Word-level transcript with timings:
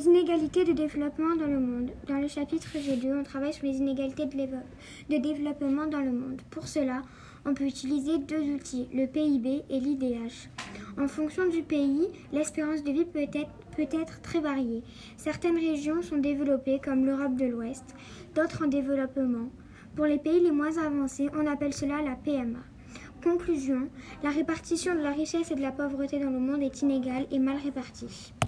Les 0.00 0.06
inégalités 0.06 0.64
de 0.64 0.72
développement 0.72 1.36
dans 1.36 1.46
le 1.46 1.60
monde. 1.60 1.90
Dans 2.08 2.16
le 2.16 2.26
chapitre 2.26 2.70
G2, 2.74 3.20
on 3.20 3.22
travaille 3.22 3.52
sur 3.52 3.66
les 3.66 3.76
inégalités 3.76 4.24
de, 4.24 5.18
développement 5.18 5.86
dans 5.86 6.00
le 6.00 6.10
monde. 6.10 6.40
Pour 6.48 6.68
cela, 6.68 7.02
on 7.44 7.52
peut 7.52 7.66
utiliser 7.66 8.16
deux 8.16 8.40
outils, 8.54 8.88
le 8.94 9.04
PIB 9.04 9.62
et 9.68 9.78
l'IDH. 9.78 10.48
En 10.98 11.06
fonction 11.06 11.50
du 11.50 11.62
pays, 11.62 12.08
l'espérance 12.32 12.82
de 12.82 12.92
vie 12.92 13.04
peut 13.04 13.20
être 13.78 14.22
très 14.22 14.40
variée. 14.40 14.82
Certaines 15.18 15.58
régions 15.58 16.00
sont 16.00 16.16
développées 16.16 16.80
comme 16.82 17.04
l'Europe 17.04 17.36
de 17.36 17.44
l'Ouest, 17.44 17.94
d'autres 18.34 18.64
en 18.64 18.68
développement. 18.68 19.50
Pour 19.96 20.06
les 20.06 20.18
pays 20.18 20.40
les 20.40 20.50
moins 20.50 20.78
avancés, 20.78 21.28
on 21.38 21.46
appelle 21.46 21.74
cela 21.74 22.00
la 22.00 22.16
PMA. 22.16 22.60
Conclusion, 23.22 23.90
la 24.22 24.30
répartition 24.30 24.94
de 24.94 25.00
la 25.00 25.12
richesse 25.12 25.50
et 25.50 25.56
de 25.56 25.60
la 25.60 25.72
pauvreté 25.72 26.18
dans 26.18 26.30
le 26.30 26.40
monde 26.40 26.62
est 26.62 26.80
inégale 26.80 27.26
et 27.30 27.38
mal 27.38 27.58
répartie. 27.62 28.32